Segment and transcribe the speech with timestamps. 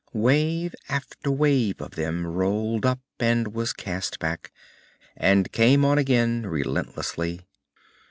[0.13, 4.51] Wave after wave of them rolled up, and was cast back,
[5.15, 7.45] and came on again relentlessly.